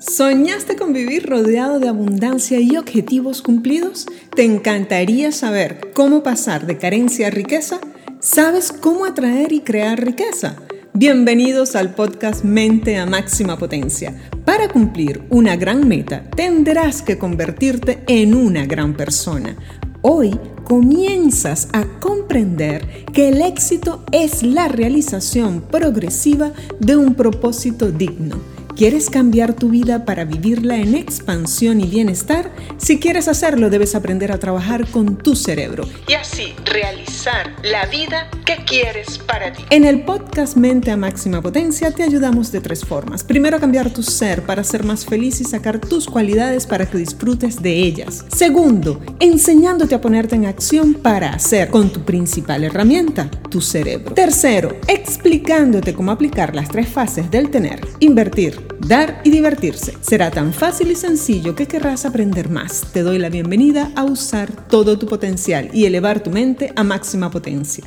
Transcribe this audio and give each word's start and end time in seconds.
¿Soñaste 0.00 0.76
con 0.76 0.94
vivir 0.94 1.26
rodeado 1.26 1.78
de 1.78 1.86
abundancia 1.86 2.58
y 2.58 2.78
objetivos 2.78 3.42
cumplidos? 3.42 4.06
¿Te 4.34 4.44
encantaría 4.44 5.30
saber 5.30 5.90
cómo 5.92 6.22
pasar 6.22 6.66
de 6.66 6.78
carencia 6.78 7.26
a 7.26 7.30
riqueza? 7.30 7.80
¿Sabes 8.18 8.72
cómo 8.72 9.04
atraer 9.04 9.52
y 9.52 9.60
crear 9.60 10.02
riqueza? 10.02 10.56
Bienvenidos 10.94 11.76
al 11.76 11.94
podcast 11.94 12.44
Mente 12.44 12.96
a 12.96 13.04
Máxima 13.04 13.58
Potencia. 13.58 14.18
Para 14.46 14.68
cumplir 14.68 15.22
una 15.28 15.56
gran 15.56 15.86
meta, 15.86 16.24
tendrás 16.34 17.02
que 17.02 17.18
convertirte 17.18 18.02
en 18.06 18.34
una 18.34 18.64
gran 18.64 18.96
persona. 18.96 19.54
Hoy 20.00 20.30
comienzas 20.64 21.68
a 21.74 21.84
comprender 22.00 23.04
que 23.12 23.28
el 23.28 23.42
éxito 23.42 24.02
es 24.12 24.42
la 24.42 24.66
realización 24.68 25.60
progresiva 25.60 26.52
de 26.78 26.96
un 26.96 27.14
propósito 27.14 27.92
digno 27.92 28.59
¿Quieres 28.80 29.10
cambiar 29.10 29.52
tu 29.52 29.68
vida 29.68 30.06
para 30.06 30.24
vivirla 30.24 30.78
en 30.78 30.94
expansión 30.94 31.82
y 31.82 31.86
bienestar? 31.86 32.50
Si 32.78 32.98
quieres 32.98 33.28
hacerlo, 33.28 33.68
debes 33.68 33.94
aprender 33.94 34.32
a 34.32 34.38
trabajar 34.38 34.90
con 34.90 35.18
tu 35.18 35.36
cerebro 35.36 35.86
y 36.08 36.14
así 36.14 36.54
realizar 36.64 37.54
la 37.62 37.84
vida 37.84 38.30
que 38.46 38.56
quieres 38.64 39.18
para 39.18 39.52
ti. 39.52 39.62
En 39.68 39.84
el 39.84 40.06
podcast 40.06 40.56
Mente 40.56 40.90
a 40.90 40.96
Máxima 40.96 41.42
Potencia 41.42 41.90
te 41.90 42.04
ayudamos 42.04 42.52
de 42.52 42.62
tres 42.62 42.82
formas. 42.82 43.22
Primero, 43.22 43.60
cambiar 43.60 43.92
tu 43.92 44.02
ser 44.02 44.46
para 44.46 44.64
ser 44.64 44.82
más 44.82 45.04
feliz 45.04 45.42
y 45.42 45.44
sacar 45.44 45.78
tus 45.78 46.06
cualidades 46.06 46.66
para 46.66 46.86
que 46.86 46.96
disfrutes 46.96 47.60
de 47.60 47.74
ellas. 47.74 48.24
Segundo, 48.34 49.02
enseñándote 49.18 49.94
a 49.94 50.00
ponerte 50.00 50.36
en 50.36 50.46
acción 50.46 50.94
para 50.94 51.34
hacer 51.34 51.68
con 51.68 51.92
tu 51.92 52.00
principal 52.06 52.64
herramienta, 52.64 53.30
tu 53.50 53.60
cerebro. 53.60 54.14
Tercero, 54.14 54.78
explicándote 54.88 55.92
cómo 55.92 56.12
aplicar 56.12 56.56
las 56.56 56.70
tres 56.70 56.88
fases 56.88 57.30
del 57.30 57.50
tener, 57.50 57.86
invertir, 57.98 58.69
dar 58.86 59.20
y 59.24 59.30
divertirse. 59.30 59.94
Será 60.00 60.30
tan 60.30 60.52
fácil 60.52 60.90
y 60.90 60.96
sencillo 60.96 61.54
que 61.54 61.66
querrás 61.66 62.04
aprender 62.04 62.48
más. 62.48 62.86
Te 62.92 63.02
doy 63.02 63.18
la 63.18 63.28
bienvenida 63.28 63.90
a 63.94 64.04
usar 64.04 64.50
todo 64.68 64.98
tu 64.98 65.06
potencial 65.06 65.70
y 65.72 65.84
elevar 65.84 66.22
tu 66.22 66.30
mente 66.30 66.72
a 66.76 66.84
máxima 66.84 67.30
potencia. 67.30 67.84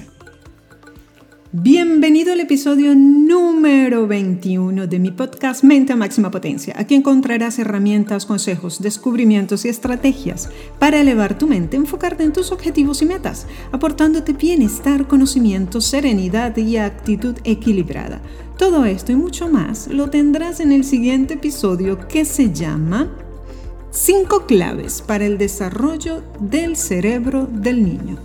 Bienvenido 1.55 2.33
al 2.33 2.39
episodio 2.39 2.95
número 2.95 4.08
21 4.08 4.88
de 4.88 4.97
mi 4.97 5.11
podcast 5.11 5.64
Mente 5.64 5.94
a 5.94 5.95
Máxima 5.95 6.31
Potencia. 6.31 6.73
Aquí 6.80 6.95
encontrarás 6.95 7.59
herramientas, 7.59 8.25
consejos, 8.25 8.81
descubrimientos 8.81 9.64
y 9.64 9.69
estrategias 9.69 10.49
para 10.80 10.99
elevar 10.99 11.38
tu 11.38 11.45
mente, 11.45 11.77
enfocarte 11.77 12.23
en 12.23 12.33
tus 12.33 12.52
objetivos 12.52 13.03
y 13.03 13.05
metas, 13.05 13.45
aportándote 13.71 14.33
bienestar, 14.33 15.08
conocimiento, 15.08 15.80
serenidad 15.80 16.58
y 16.58 16.77
actitud 16.77 17.36
equilibrada. 17.44 18.19
Todo 18.57 18.85
esto 18.85 19.11
y 19.11 19.15
mucho 19.15 19.49
más 19.49 19.87
lo 19.87 20.09
tendrás 20.09 20.59
en 20.59 20.71
el 20.71 20.83
siguiente 20.83 21.35
episodio 21.35 22.07
que 22.07 22.23
se 22.23 22.53
llama 22.53 23.09
5 23.89 24.45
claves 24.45 25.01
para 25.01 25.25
el 25.25 25.37
desarrollo 25.39 26.21
del 26.39 26.75
cerebro 26.75 27.47
del 27.51 27.83
niño. 27.83 28.17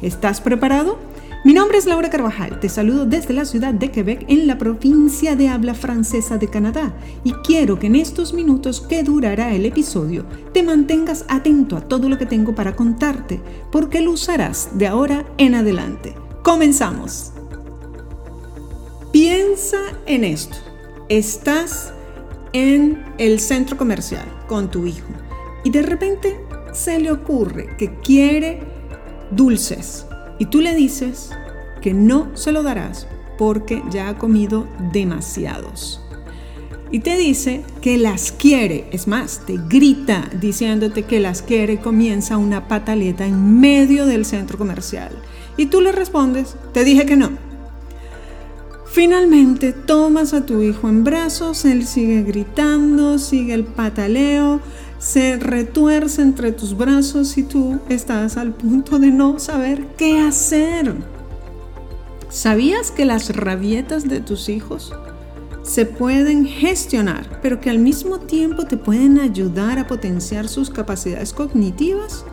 ¿Estás 0.00 0.40
preparado? 0.40 0.98
Mi 1.44 1.52
nombre 1.54 1.78
es 1.78 1.86
Laura 1.86 2.10
Carvajal, 2.10 2.58
te 2.60 2.68
saludo 2.68 3.06
desde 3.06 3.34
la 3.34 3.44
ciudad 3.44 3.72
de 3.72 3.90
Quebec 3.90 4.24
en 4.28 4.46
la 4.46 4.58
provincia 4.58 5.36
de 5.36 5.48
habla 5.48 5.74
francesa 5.74 6.36
de 6.38 6.48
Canadá 6.48 6.94
y 7.24 7.32
quiero 7.32 7.78
que 7.78 7.86
en 7.86 7.96
estos 7.96 8.32
minutos 8.32 8.80
que 8.80 9.02
durará 9.02 9.54
el 9.54 9.64
episodio 9.66 10.24
te 10.52 10.62
mantengas 10.62 11.24
atento 11.28 11.76
a 11.76 11.82
todo 11.82 12.08
lo 12.08 12.18
que 12.18 12.26
tengo 12.26 12.54
para 12.54 12.76
contarte 12.76 13.40
porque 13.70 14.00
lo 14.00 14.12
usarás 14.12 14.70
de 14.74 14.86
ahora 14.86 15.26
en 15.38 15.54
adelante. 15.54 16.14
Comenzamos. 16.42 17.32
Piensa 19.12 19.78
en 20.06 20.22
esto. 20.22 20.56
Estás 21.08 21.92
en 22.52 23.04
el 23.18 23.40
centro 23.40 23.76
comercial 23.76 24.24
con 24.46 24.70
tu 24.70 24.86
hijo 24.86 25.08
y 25.64 25.70
de 25.70 25.82
repente 25.82 26.40
se 26.72 27.00
le 27.00 27.10
ocurre 27.10 27.76
que 27.76 27.98
quiere 27.98 28.60
dulces 29.32 30.06
y 30.38 30.46
tú 30.46 30.60
le 30.60 30.76
dices 30.76 31.30
que 31.82 31.92
no 31.92 32.36
se 32.36 32.52
lo 32.52 32.62
darás 32.62 33.08
porque 33.36 33.82
ya 33.90 34.10
ha 34.10 34.16
comido 34.16 34.68
demasiados. 34.92 36.00
Y 36.92 37.00
te 37.00 37.16
dice 37.16 37.64
que 37.80 37.98
las 37.98 38.30
quiere, 38.30 38.88
es 38.92 39.08
más, 39.08 39.42
te 39.44 39.58
grita 39.68 40.30
diciéndote 40.40 41.02
que 41.02 41.18
las 41.18 41.42
quiere, 41.42 41.80
comienza 41.80 42.36
una 42.36 42.68
pataleta 42.68 43.26
en 43.26 43.58
medio 43.58 44.06
del 44.06 44.24
centro 44.24 44.56
comercial. 44.56 45.10
Y 45.56 45.66
tú 45.66 45.80
le 45.80 45.90
respondes, 45.90 46.54
te 46.72 46.84
dije 46.84 47.06
que 47.06 47.16
no. 47.16 47.49
Finalmente 48.92 49.72
tomas 49.72 50.34
a 50.34 50.44
tu 50.44 50.62
hijo 50.62 50.88
en 50.88 51.04
brazos, 51.04 51.64
él 51.64 51.86
sigue 51.86 52.24
gritando, 52.24 53.20
sigue 53.20 53.54
el 53.54 53.62
pataleo, 53.62 54.60
se 54.98 55.36
retuerce 55.36 56.22
entre 56.22 56.50
tus 56.50 56.76
brazos 56.76 57.38
y 57.38 57.44
tú 57.44 57.78
estás 57.88 58.36
al 58.36 58.52
punto 58.52 58.98
de 58.98 59.12
no 59.12 59.38
saber 59.38 59.86
qué 59.96 60.18
hacer. 60.18 60.92
¿Sabías 62.30 62.90
que 62.90 63.04
las 63.04 63.34
rabietas 63.36 64.08
de 64.08 64.18
tus 64.18 64.48
hijos 64.48 64.92
se 65.62 65.86
pueden 65.86 66.44
gestionar, 66.44 67.38
pero 67.42 67.60
que 67.60 67.70
al 67.70 67.78
mismo 67.78 68.18
tiempo 68.18 68.64
te 68.64 68.76
pueden 68.76 69.20
ayudar 69.20 69.78
a 69.78 69.86
potenciar 69.86 70.48
sus 70.48 70.68
capacidades 70.68 71.32
cognitivas? 71.32 72.24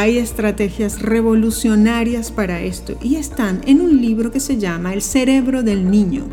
Hay 0.00 0.16
estrategias 0.16 1.02
revolucionarias 1.02 2.32
para 2.32 2.62
esto 2.62 2.96
y 3.02 3.16
están 3.16 3.60
en 3.66 3.82
un 3.82 4.00
libro 4.00 4.30
que 4.30 4.40
se 4.40 4.56
llama 4.56 4.94
El 4.94 5.02
cerebro 5.02 5.62
del 5.62 5.90
niño, 5.90 6.24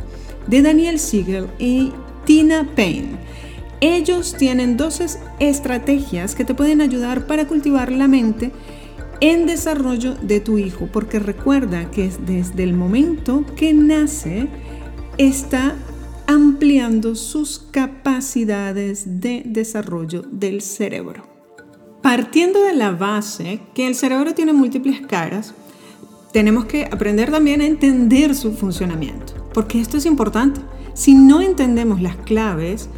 de 0.48 0.62
Daniel 0.62 1.00
Siegel 1.00 1.48
y 1.60 1.92
Tina 2.24 2.66
Payne. 2.78 3.18
Ellos 3.82 4.38
tienen 4.38 4.78
12 4.78 5.20
estrategias 5.40 6.34
que 6.34 6.46
te 6.46 6.56
pueden 6.56 6.80
ayudar 6.80 7.28
para 7.28 7.46
cultivar 7.46 7.92
la 7.92 8.08
mente 8.08 8.54
en 9.20 9.46
desarrollo 9.46 10.16
de 10.16 10.40
tu 10.40 10.58
hijo, 10.58 10.88
porque 10.90 11.20
recuerda 11.20 11.92
que 11.92 12.10
desde 12.26 12.64
el 12.64 12.74
momento 12.74 13.44
que 13.58 13.74
nace 13.74 14.48
está 15.18 15.76
ampliando 16.26 17.16
sus 17.16 17.60
capacidades 17.60 19.20
de 19.20 19.44
desarrollo 19.46 20.22
del 20.22 20.62
cerebro. 20.62 21.37
Partiendo 22.08 22.64
de 22.64 22.74
la 22.74 22.92
base 22.92 23.60
que 23.74 23.86
el 23.86 23.94
cerebro 23.94 24.34
tiene 24.34 24.54
múltiples 24.54 25.02
caras, 25.02 25.54
tenemos 26.32 26.64
que 26.64 26.86
aprender 26.86 27.30
también 27.32 27.60
a 27.60 27.66
entender 27.66 28.34
su 28.34 28.54
funcionamiento, 28.54 29.34
porque 29.54 29.82
esto 29.82 29.98
es 29.98 30.06
importante. 30.06 30.62
Si 30.94 31.14
no 31.16 31.42
entendemos 31.42 32.02
las 32.02 32.16
claves, 32.16 32.90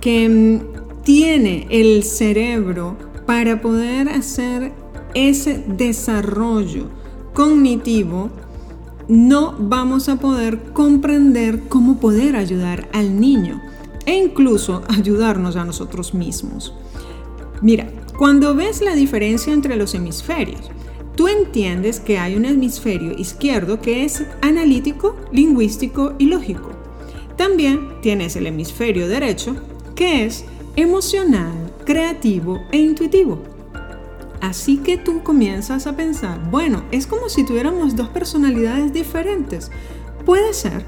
que 0.00 0.28
mm, 0.28 1.02
tiene 1.04 1.68
el 1.70 2.02
cerebro 2.02 2.96
para 3.24 3.60
poder 3.60 4.08
hacer 4.08 4.72
ese 5.14 5.62
desarrollo 5.68 6.88
cognitivo, 7.34 8.30
no 9.06 9.54
vamos 9.60 10.08
a 10.08 10.16
poder 10.16 10.72
comprender 10.72 11.68
cómo 11.68 12.00
poder 12.00 12.34
ayudar 12.34 12.88
al 12.92 13.20
niño 13.20 13.62
e 14.06 14.16
incluso 14.16 14.82
ayudarnos 14.88 15.54
a 15.54 15.64
nosotros 15.64 16.14
mismos. 16.14 16.74
Mira, 17.62 17.86
cuando 18.18 18.54
ves 18.54 18.80
la 18.80 18.94
diferencia 18.94 19.52
entre 19.52 19.76
los 19.76 19.94
hemisferios, 19.94 20.70
tú 21.16 21.28
entiendes 21.28 22.00
que 22.00 22.18
hay 22.18 22.34
un 22.34 22.46
hemisferio 22.46 23.12
izquierdo 23.12 23.80
que 23.80 24.04
es 24.04 24.24
analítico, 24.40 25.16
lingüístico 25.32 26.14
y 26.18 26.26
lógico. 26.26 26.70
También 27.36 28.00
tienes 28.00 28.34
el 28.36 28.46
hemisferio 28.46 29.06
derecho 29.06 29.54
que 29.94 30.24
es 30.24 30.46
emocional, 30.76 31.52
creativo 31.84 32.60
e 32.72 32.78
intuitivo. 32.78 33.38
Así 34.40 34.78
que 34.78 34.96
tú 34.96 35.22
comienzas 35.22 35.86
a 35.86 35.96
pensar, 35.96 36.50
bueno, 36.50 36.84
es 36.92 37.06
como 37.06 37.28
si 37.28 37.44
tuviéramos 37.44 37.96
dos 37.96 38.08
personalidades 38.08 38.92
diferentes. 38.92 39.70
Puede 40.24 40.54
ser, 40.54 40.84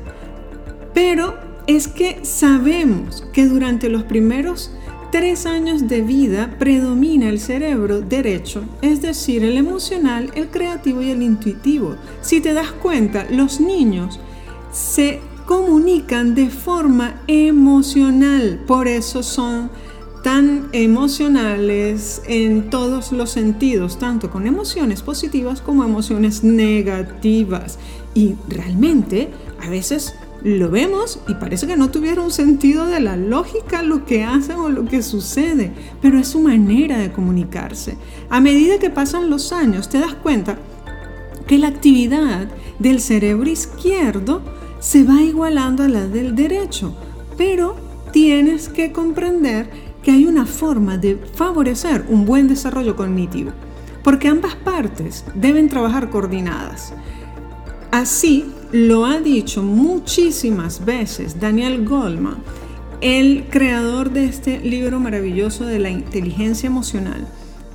pero 0.94 1.36
es 1.66 1.88
que 1.88 2.24
sabemos 2.24 3.26
que 3.32 3.46
durante 3.46 3.88
los 3.88 4.04
primeros 4.04 4.72
tres 5.10 5.46
años 5.46 5.88
de 5.88 6.02
vida 6.02 6.54
predomina 6.58 7.28
el 7.28 7.40
cerebro 7.40 8.00
derecho, 8.00 8.62
es 8.82 9.00
decir, 9.00 9.44
el 9.44 9.56
emocional, 9.56 10.30
el 10.34 10.48
creativo 10.48 11.02
y 11.02 11.10
el 11.10 11.22
intuitivo. 11.22 11.96
Si 12.20 12.40
te 12.40 12.52
das 12.52 12.72
cuenta, 12.72 13.26
los 13.30 13.60
niños 13.60 14.20
se 14.72 15.20
comunican 15.46 16.34
de 16.34 16.50
forma 16.50 17.22
emocional, 17.26 18.60
por 18.66 18.86
eso 18.86 19.22
son 19.22 19.70
tan 20.22 20.68
emocionales 20.72 22.22
en 22.26 22.70
todos 22.70 23.12
los 23.12 23.30
sentidos, 23.30 23.98
tanto 23.98 24.30
con 24.30 24.46
emociones 24.46 25.02
positivas 25.02 25.60
como 25.60 25.84
emociones 25.84 26.44
negativas. 26.44 27.78
Y 28.14 28.34
realmente 28.48 29.30
a 29.64 29.70
veces 29.70 30.14
lo 30.42 30.70
vemos 30.70 31.20
y 31.26 31.34
parece 31.34 31.66
que 31.66 31.76
no 31.76 31.90
tuviera 31.90 32.22
un 32.22 32.30
sentido 32.30 32.86
de 32.86 33.00
la 33.00 33.16
lógica 33.16 33.82
lo 33.82 34.04
que 34.04 34.24
hacen 34.24 34.56
o 34.56 34.68
lo 34.68 34.84
que 34.84 35.02
sucede, 35.02 35.72
pero 36.00 36.18
es 36.18 36.28
su 36.28 36.40
manera 36.40 36.98
de 36.98 37.10
comunicarse. 37.10 37.96
A 38.30 38.40
medida 38.40 38.78
que 38.78 38.90
pasan 38.90 39.30
los 39.30 39.52
años 39.52 39.88
te 39.88 39.98
das 39.98 40.14
cuenta 40.14 40.56
que 41.46 41.58
la 41.58 41.68
actividad 41.68 42.48
del 42.78 43.00
cerebro 43.00 43.48
izquierdo 43.48 44.42
se 44.78 45.02
va 45.02 45.22
igualando 45.22 45.82
a 45.82 45.88
la 45.88 46.06
del 46.06 46.36
derecho, 46.36 46.94
pero 47.36 47.76
tienes 48.12 48.68
que 48.68 48.92
comprender 48.92 49.68
que 50.02 50.12
hay 50.12 50.26
una 50.26 50.46
forma 50.46 50.98
de 50.98 51.16
favorecer 51.34 52.04
un 52.08 52.24
buen 52.24 52.46
desarrollo 52.46 52.94
cognitivo, 52.94 53.50
porque 54.04 54.28
ambas 54.28 54.54
partes 54.54 55.24
deben 55.34 55.68
trabajar 55.68 56.10
coordinadas. 56.10 56.92
Así 57.90 58.44
lo 58.72 59.06
ha 59.06 59.20
dicho 59.20 59.62
muchísimas 59.62 60.84
veces 60.84 61.40
Daniel 61.40 61.84
Goldman, 61.84 62.38
el 63.00 63.44
creador 63.48 64.10
de 64.10 64.26
este 64.26 64.60
libro 64.60 65.00
maravilloso 65.00 65.64
de 65.64 65.78
la 65.78 65.90
inteligencia 65.90 66.66
emocional, 66.66 67.26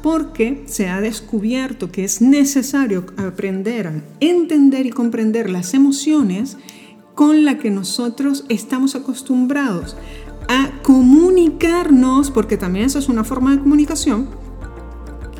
porque 0.01 0.63
se 0.67 0.89
ha 0.89 0.99
descubierto 1.01 1.91
que 1.91 2.03
es 2.03 2.21
necesario 2.21 3.05
aprender 3.17 3.87
a 3.87 3.93
entender 4.19 4.85
y 4.85 4.89
comprender 4.89 5.49
las 5.49 5.73
emociones 5.73 6.57
con 7.15 7.45
las 7.45 7.55
que 7.55 7.71
nosotros 7.71 8.43
estamos 8.49 8.95
acostumbrados 8.95 9.95
a 10.49 10.71
comunicarnos, 10.81 12.31
porque 12.31 12.57
también 12.57 12.85
esa 12.85 12.99
es 12.99 13.07
una 13.07 13.23
forma 13.23 13.55
de 13.55 13.61
comunicación, 13.61 14.27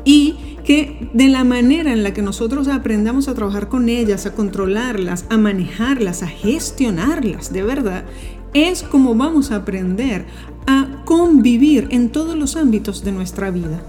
y 0.04 0.36
que 0.64 1.08
de 1.12 1.28
la 1.28 1.44
manera 1.44 1.92
en 1.92 2.02
la 2.02 2.14
que 2.14 2.22
nosotros 2.22 2.68
aprendamos 2.68 3.28
a 3.28 3.34
trabajar 3.34 3.68
con 3.68 3.88
ellas, 3.88 4.26
a 4.26 4.34
controlarlas, 4.34 5.26
a 5.28 5.36
manejarlas, 5.36 6.22
a 6.22 6.26
gestionarlas 6.26 7.52
de 7.52 7.62
verdad, 7.62 8.04
es 8.54 8.82
como 8.82 9.14
vamos 9.14 9.50
a 9.50 9.56
aprender 9.56 10.24
a 10.66 11.02
convivir 11.04 11.88
en 11.90 12.10
todos 12.10 12.36
los 12.36 12.56
ámbitos 12.56 13.04
de 13.04 13.12
nuestra 13.12 13.50
vida. 13.50 13.82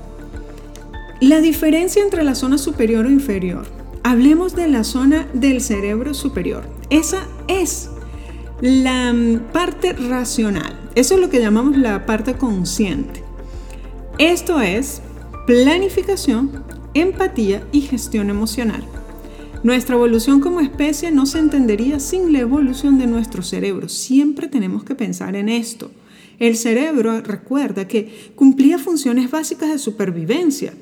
La 1.22 1.40
diferencia 1.40 2.04
entre 2.04 2.24
la 2.24 2.36
zona 2.36 2.58
superior 2.58 3.06
o 3.06 3.10
inferior. 3.10 3.66
Hablemos 4.04 4.56
de 4.56 4.68
la 4.68 4.84
zona 4.84 5.28
del 5.34 5.62
cerebro 5.62 6.14
superior. 6.14 6.64
Esa 6.90 7.26
es 7.48 7.90
la 8.60 9.14
mm, 9.14 9.52
parte 9.54 9.94
racional. 9.94 10.78
Eso 10.96 11.16
es 11.16 11.22
lo 11.22 11.30
que 11.30 11.40
llamamos 11.40 11.78
la 11.78 12.06
parte 12.06 12.36
consciente. 12.36 13.24
Esto 14.18 14.62
es 14.62 15.02
planificación, 15.46 16.64
empatía 16.96 17.68
y 17.72 17.82
gestión 17.82 18.32
emocional. 18.32 18.84
Nuestra 19.64 19.96
evolución 19.96 20.40
como 20.42 20.60
especie 20.60 21.12
no 21.12 21.28
se 21.28 21.38
entendería 21.38 22.00
sin 22.00 22.34
la 22.34 22.40
evolución 22.40 22.98
de 22.98 23.06
nuestro 23.06 23.44
cerebro. 23.44 23.88
Siempre 23.88 24.48
tenemos 24.48 24.84
que 24.84 24.96
pensar 24.96 25.36
en 25.36 25.50
esto. 25.50 25.92
El 26.40 26.56
cerebro 26.56 27.22
recuerda 27.22 27.88
que 27.88 28.32
cumplía 28.36 28.80
funciones 28.80 29.30
básicas 29.30 29.70
de 29.70 29.78
supervivencia. 29.78 30.74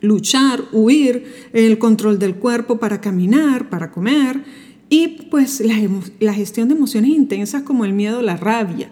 Luchar, 0.00 0.62
huir, 0.72 1.48
el 1.52 1.78
control 1.78 2.18
del 2.18 2.36
cuerpo 2.36 2.78
para 2.78 3.00
caminar, 3.00 3.68
para 3.68 3.90
comer 3.90 4.42
y 4.88 5.08
pues 5.30 5.60
la, 5.60 5.76
la 6.20 6.32
gestión 6.32 6.68
de 6.68 6.74
emociones 6.76 7.10
intensas 7.10 7.62
como 7.62 7.84
el 7.84 7.92
miedo, 7.92 8.22
la 8.22 8.36
rabia. 8.36 8.90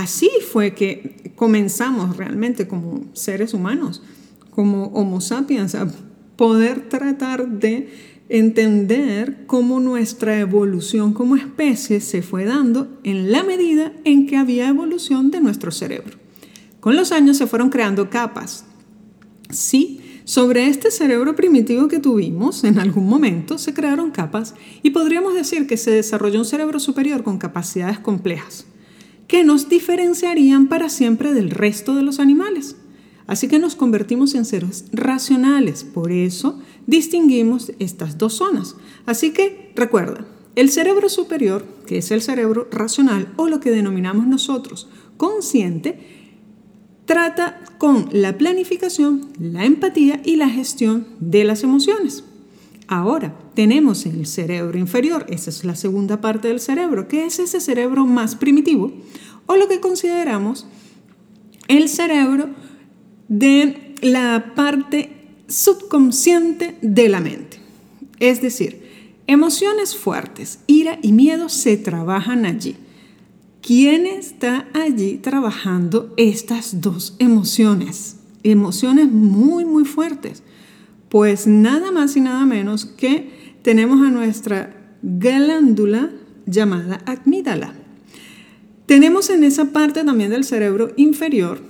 Así 0.00 0.30
fue 0.50 0.72
que 0.72 1.30
comenzamos 1.36 2.16
realmente 2.16 2.66
como 2.66 3.04
seres 3.12 3.52
humanos, 3.52 4.02
como 4.48 4.86
Homo 4.94 5.20
sapiens, 5.20 5.74
a 5.74 5.88
poder 6.36 6.88
tratar 6.88 7.46
de 7.46 7.90
entender 8.30 9.44
cómo 9.46 9.78
nuestra 9.78 10.40
evolución 10.40 11.12
como 11.12 11.36
especie 11.36 12.00
se 12.00 12.22
fue 12.22 12.46
dando 12.46 12.88
en 13.04 13.30
la 13.30 13.42
medida 13.42 13.92
en 14.04 14.26
que 14.26 14.38
había 14.38 14.68
evolución 14.68 15.30
de 15.30 15.42
nuestro 15.42 15.70
cerebro. 15.70 16.16
Con 16.80 16.96
los 16.96 17.12
años 17.12 17.36
se 17.36 17.46
fueron 17.46 17.68
creando 17.68 18.08
capas. 18.08 18.64
Sí, 19.50 20.00
sobre 20.24 20.66
este 20.66 20.90
cerebro 20.90 21.36
primitivo 21.36 21.88
que 21.88 21.98
tuvimos 21.98 22.64
en 22.64 22.78
algún 22.78 23.06
momento 23.06 23.58
se 23.58 23.74
crearon 23.74 24.12
capas 24.12 24.54
y 24.82 24.90
podríamos 24.90 25.34
decir 25.34 25.66
que 25.66 25.76
se 25.76 25.90
desarrolló 25.90 26.38
un 26.38 26.46
cerebro 26.46 26.80
superior 26.80 27.22
con 27.22 27.36
capacidades 27.36 27.98
complejas 27.98 28.64
que 29.30 29.44
nos 29.44 29.68
diferenciarían 29.68 30.66
para 30.66 30.88
siempre 30.88 31.32
del 31.32 31.50
resto 31.50 31.94
de 31.94 32.02
los 32.02 32.18
animales. 32.18 32.74
Así 33.28 33.46
que 33.46 33.60
nos 33.60 33.76
convertimos 33.76 34.34
en 34.34 34.44
seres 34.44 34.86
racionales, 34.92 35.84
por 35.84 36.10
eso 36.10 36.58
distinguimos 36.88 37.70
estas 37.78 38.18
dos 38.18 38.32
zonas. 38.32 38.74
Así 39.06 39.30
que 39.30 39.70
recuerda, 39.76 40.26
el 40.56 40.68
cerebro 40.68 41.08
superior, 41.08 41.64
que 41.86 41.98
es 41.98 42.10
el 42.10 42.22
cerebro 42.22 42.66
racional 42.72 43.32
o 43.36 43.46
lo 43.46 43.60
que 43.60 43.70
denominamos 43.70 44.26
nosotros 44.26 44.88
consciente, 45.16 46.00
trata 47.04 47.60
con 47.78 48.08
la 48.10 48.36
planificación, 48.36 49.28
la 49.38 49.64
empatía 49.64 50.20
y 50.24 50.34
la 50.34 50.48
gestión 50.48 51.06
de 51.20 51.44
las 51.44 51.62
emociones. 51.62 52.24
Ahora, 52.92 53.38
tenemos 53.54 54.04
el 54.04 54.26
cerebro 54.26 54.76
inferior, 54.76 55.24
esa 55.28 55.48
es 55.48 55.62
la 55.62 55.76
segunda 55.76 56.20
parte 56.20 56.48
del 56.48 56.58
cerebro, 56.58 57.06
que 57.06 57.24
es 57.24 57.38
ese 57.38 57.60
cerebro 57.60 58.04
más 58.04 58.34
primitivo, 58.34 58.92
o 59.46 59.54
lo 59.54 59.68
que 59.68 59.78
consideramos 59.78 60.66
el 61.68 61.88
cerebro 61.88 62.50
de 63.28 63.94
la 64.02 64.54
parte 64.56 65.36
subconsciente 65.46 66.78
de 66.82 67.08
la 67.08 67.20
mente. 67.20 67.60
Es 68.18 68.42
decir, 68.42 68.82
emociones 69.28 69.94
fuertes, 69.94 70.58
ira 70.66 70.98
y 71.00 71.12
miedo 71.12 71.48
se 71.48 71.76
trabajan 71.76 72.44
allí. 72.44 72.74
¿Quién 73.62 74.04
está 74.04 74.66
allí 74.74 75.18
trabajando 75.18 76.12
estas 76.16 76.80
dos 76.80 77.14
emociones? 77.20 78.16
Emociones 78.42 79.12
muy, 79.12 79.64
muy 79.64 79.84
fuertes. 79.84 80.42
Pues 81.10 81.46
nada 81.46 81.90
más 81.90 82.16
y 82.16 82.20
nada 82.20 82.46
menos 82.46 82.86
que 82.86 83.58
tenemos 83.62 84.00
a 84.00 84.10
nuestra 84.10 84.96
glándula 85.02 86.10
llamada 86.46 87.02
amígdala. 87.04 87.74
Tenemos 88.86 89.28
en 89.28 89.44
esa 89.44 89.66
parte 89.66 90.02
también 90.02 90.30
del 90.30 90.44
cerebro 90.44 90.92
inferior 90.96 91.60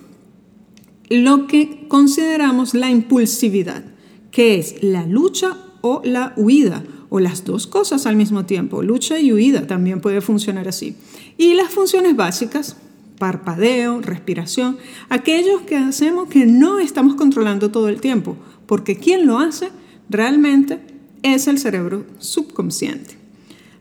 lo 1.11 1.49
que 1.49 1.87
consideramos 1.89 2.73
la 2.73 2.89
impulsividad, 2.89 3.83
que 4.31 4.59
es 4.59 4.83
la 4.83 5.05
lucha 5.07 5.59
o 5.81 6.01
la 6.05 6.33
huida, 6.37 6.85
o 7.11 7.19
las 7.19 7.45
dos 7.45 7.67
cosas 7.67 8.07
al 8.07 8.17
mismo 8.17 8.47
tiempo. 8.47 8.83
Lucha 8.83 9.19
y 9.19 9.33
huida 9.33 9.67
también 9.67 10.01
puede 10.01 10.21
funcionar 10.21 10.69
así. 10.69 10.97
Y 11.37 11.55
las 11.55 11.71
funciones 11.71 12.15
básicas, 12.15 12.77
parpadeo, 13.21 14.01
respiración, 14.01 14.79
aquellos 15.11 15.61
que 15.61 15.77
hacemos 15.77 16.29
que 16.29 16.47
no 16.47 16.81
estamos 16.81 17.17
controlando 17.17 17.71
todo 17.71 17.91
el 17.91 18.01
tiempo, 18.01 18.35
porque 18.67 18.97
quien 18.97 19.27
lo 19.27 19.39
hace 19.39 19.69
realmente 20.09 20.81
es 21.23 21.47
el 21.47 21.59
cerebro 21.59 22.07
subconsciente. 22.19 23.19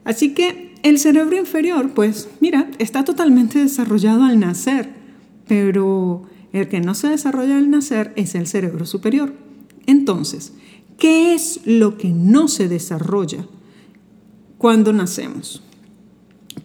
Así 0.04 0.34
que 0.34 0.76
el 0.84 1.00
cerebro 1.00 1.38
inferior, 1.38 1.94
pues 1.94 2.28
mira, 2.42 2.70
está 2.80 3.06
totalmente 3.06 3.60
desarrollado 3.60 4.24
al 4.24 4.42
nacer, 4.42 4.90
pero 5.48 6.24
el 6.52 6.68
que 6.68 6.82
no 6.82 6.94
se 6.94 7.08
desarrolla 7.08 7.58
al 7.58 7.72
nacer 7.72 8.12
es 8.18 8.36
el 8.36 8.46
cerebro 8.46 8.86
superior. 8.86 9.34
Entonces, 9.86 10.52
¿qué 10.98 11.34
es 11.34 11.62
lo 11.64 11.98
que 11.98 12.10
no 12.10 12.50
se 12.50 12.68
desarrolla 12.68 13.46
cuando 14.58 14.92
nacemos? 14.92 15.64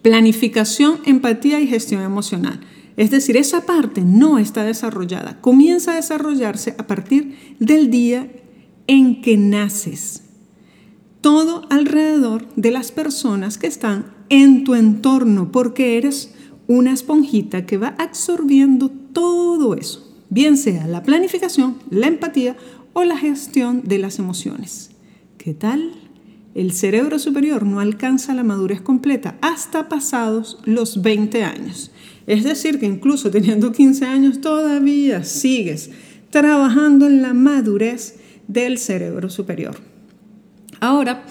Planificación, 0.05 0.99
empatía 1.05 1.59
y 1.59 1.65
gestión 1.65 2.03
emocional. 2.03 2.59
Es 2.95 3.09
decir, 3.09 3.37
esa 3.37 3.65
parte 3.65 4.01
no 4.01 4.37
está 4.37 4.63
desarrollada. 4.63 5.41
Comienza 5.41 5.93
a 5.93 5.95
desarrollarse 5.95 6.75
a 6.77 6.85
partir 6.85 7.55
del 7.59 7.89
día 7.89 8.31
en 8.85 9.23
que 9.23 9.35
naces. 9.35 10.21
Todo 11.21 11.63
alrededor 11.71 12.45
de 12.55 12.69
las 12.69 12.91
personas 12.91 13.57
que 13.57 13.65
están 13.65 14.13
en 14.29 14.63
tu 14.63 14.75
entorno, 14.75 15.51
porque 15.51 15.97
eres 15.97 16.35
una 16.67 16.93
esponjita 16.93 17.65
que 17.65 17.79
va 17.79 17.95
absorbiendo 17.97 18.91
todo 19.11 19.73
eso, 19.73 20.15
bien 20.29 20.57
sea 20.57 20.85
la 20.85 21.01
planificación, 21.01 21.77
la 21.89 22.05
empatía 22.05 22.55
o 22.93 23.03
la 23.05 23.17
gestión 23.17 23.81
de 23.83 23.97
las 23.97 24.19
emociones. 24.19 24.91
¿Qué 25.39 25.55
tal? 25.55 26.04
El 26.55 26.71
cerebro 26.71 27.19
superior 27.19 27.65
no 27.65 27.81
alcanza 27.81 28.33
la 28.33 28.43
madurez 28.43 28.79
completa 28.79 29.37
hasta 29.41 29.89
pasados 29.89 30.57
los 30.63 31.01
20 31.01 31.43
años. 31.43 31.91
Es 32.27 32.45
decir, 32.45 32.79
que 32.79 32.85
incluso 32.85 33.29
teniendo 33.29 33.73
15 33.73 34.05
años 34.05 34.39
todavía 34.39 35.25
sigues 35.25 35.91
trabajando 36.29 37.07
en 37.07 37.21
la 37.21 37.33
madurez 37.33 38.15
del 38.47 38.77
cerebro 38.77 39.29
superior. 39.29 39.75
Ahora, 40.79 41.25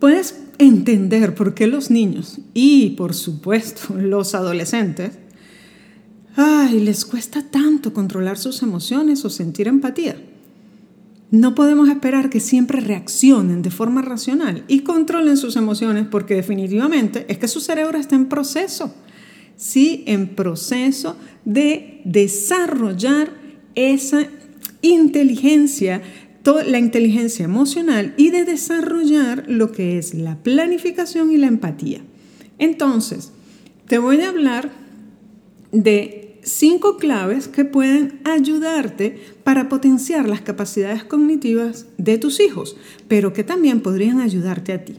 puedes 0.00 0.40
entender 0.58 1.36
por 1.36 1.54
qué 1.54 1.68
los 1.68 1.90
niños 1.92 2.40
y, 2.52 2.90
por 2.90 3.14
supuesto, 3.14 3.94
los 3.96 4.34
adolescentes, 4.34 5.12
ay, 6.34 6.80
les 6.80 7.04
cuesta 7.04 7.42
tanto 7.42 7.92
controlar 7.92 8.36
sus 8.36 8.62
emociones 8.62 9.24
o 9.24 9.30
sentir 9.30 9.68
empatía. 9.68 10.16
No 11.30 11.54
podemos 11.54 11.88
esperar 11.88 12.30
que 12.30 12.40
siempre 12.40 12.80
reaccionen 12.80 13.62
de 13.62 13.70
forma 13.70 14.02
racional 14.02 14.64
y 14.68 14.80
controlen 14.80 15.36
sus 15.36 15.56
emociones 15.56 16.06
porque 16.08 16.34
definitivamente 16.34 17.26
es 17.28 17.38
que 17.38 17.48
su 17.48 17.60
cerebro 17.60 17.98
está 17.98 18.14
en 18.14 18.26
proceso, 18.26 18.94
sí, 19.56 20.04
en 20.06 20.28
proceso 20.36 21.16
de 21.44 22.00
desarrollar 22.04 23.30
esa 23.74 24.26
inteligencia 24.82 26.02
la 26.66 26.78
inteligencia 26.78 27.44
emocional 27.44 28.14
y 28.16 28.30
de 28.30 28.44
desarrollar 28.44 29.44
lo 29.48 29.72
que 29.72 29.98
es 29.98 30.14
la 30.14 30.36
planificación 30.42 31.32
y 31.32 31.36
la 31.38 31.48
empatía. 31.48 32.00
Entonces, 32.58 33.32
te 33.88 33.98
voy 33.98 34.20
a 34.20 34.28
hablar 34.28 34.70
de 35.72 36.25
cinco 36.46 36.96
claves 36.96 37.48
que 37.48 37.64
pueden 37.64 38.20
ayudarte 38.24 39.20
para 39.44 39.68
potenciar 39.68 40.28
las 40.28 40.40
capacidades 40.40 41.04
cognitivas 41.04 41.86
de 41.98 42.18
tus 42.18 42.40
hijos, 42.40 42.76
pero 43.08 43.32
que 43.32 43.44
también 43.44 43.80
podrían 43.80 44.20
ayudarte 44.20 44.72
a 44.72 44.84
ti. 44.84 44.94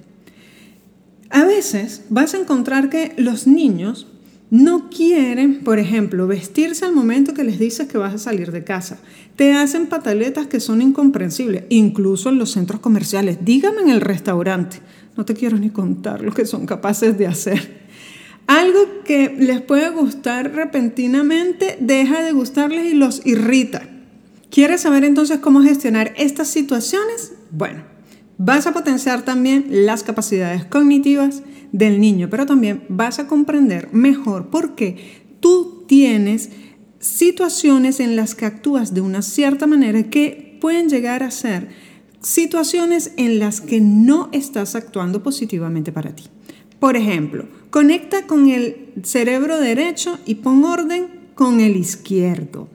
A 1.30 1.46
veces 1.46 2.04
vas 2.10 2.34
a 2.34 2.40
encontrar 2.40 2.90
que 2.90 3.14
los 3.18 3.48
niños 3.48 4.08
no 4.50 4.90
quieren, 4.90 5.62
por 5.64 5.80
ejemplo, 5.80 6.28
vestirse 6.28 6.86
al 6.86 6.94
momento 6.94 7.34
que 7.34 7.44
les 7.44 7.60
dices 7.60 7.88
que 7.88 7.98
vas 7.98 8.14
a 8.14 8.18
salir 8.18 8.52
de 8.52 8.64
casa. 8.64 9.00
Te 9.36 9.54
hacen 9.54 9.88
pataletas 9.88 10.48
que 10.48 10.60
son 10.60 10.82
incomprensibles, 10.82 11.64
incluso 11.70 12.30
en 12.30 12.38
los 12.38 12.52
centros 12.52 12.80
comerciales. 12.80 13.40
Dígame 13.44 13.82
en 13.82 13.90
el 13.90 14.02
restaurante. 14.02 14.80
No 15.18 15.26
te 15.26 15.34
quiero 15.34 15.58
ni 15.58 15.70
contar 15.70 16.22
lo 16.22 16.32
que 16.32 16.46
son 16.46 16.66
capaces 16.66 17.18
de 17.18 17.28
hacer. 17.28 17.87
Algo 18.48 19.04
que 19.04 19.36
les 19.38 19.62
puede 19.62 19.90
gustar 19.90 20.54
repentinamente 20.54 21.78
deja 21.82 22.22
de 22.22 22.32
gustarles 22.32 22.94
y 22.94 22.96
los 22.96 23.26
irrita. 23.26 23.88
¿Quieres 24.50 24.82
saber 24.82 25.04
entonces 25.04 25.40
cómo 25.40 25.62
gestionar 25.62 26.14
estas 26.18 26.48
situaciones? 26.48 27.34
Bueno, 27.52 27.84
vas 28.38 28.66
a 28.66 28.74
potenciar 28.74 29.24
también 29.24 29.66
las 29.70 30.04
capacidades 30.04 30.64
cognitivas 30.64 31.44
del 31.74 32.00
niño, 32.00 32.30
pero 32.30 32.46
también 32.46 32.86
vas 32.88 33.20
a 33.20 33.28
comprender 33.28 33.90
mejor 33.92 34.50
por 34.50 34.76
qué 34.76 34.96
tú 35.42 35.84
tienes 35.86 36.50
situaciones 37.00 38.00
en 38.00 38.16
las 38.16 38.34
que 38.34 38.46
actúas 38.46 38.94
de 38.94 39.02
una 39.02 39.22
cierta 39.22 39.68
manera 39.68 40.04
que 40.04 40.58
pueden 40.62 40.88
llegar 40.88 41.22
a 41.22 41.32
ser 41.32 41.68
situaciones 42.22 43.12
en 43.18 43.40
las 43.40 43.60
que 43.60 43.82
no 43.82 44.30
estás 44.32 44.76
actuando 44.76 45.22
positivamente 45.22 45.92
para 45.92 46.16
ti. 46.16 46.24
Por 46.80 46.96
ejemplo, 46.96 47.46
conecta 47.70 48.28
con 48.28 48.50
el 48.50 48.94
cerebro 49.04 49.60
derecho 49.60 50.20
y 50.26 50.36
pon 50.36 50.64
orden 50.64 51.08
con 51.36 51.60
el 51.60 51.76
izquierdo. 51.76 52.68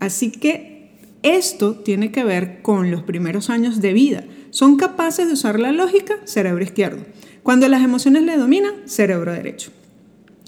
Así 0.00 0.30
que 0.30 0.90
esto 1.22 1.76
tiene 1.76 2.12
que 2.12 2.24
ver 2.24 2.60
con 2.62 2.90
los 2.90 3.02
primeros 3.02 3.48
años 3.48 3.80
de 3.80 3.92
vida. 3.92 4.24
Son 4.50 4.76
capaces 4.76 5.26
de 5.26 5.32
usar 5.32 5.58
la 5.58 5.72
lógica, 5.72 6.18
cerebro 6.24 6.62
izquierdo. 6.62 7.04
Cuando 7.42 7.68
las 7.68 7.82
emociones 7.82 8.22
le 8.24 8.36
dominan, 8.36 8.74
cerebro 8.86 9.32
derecho. 9.32 9.70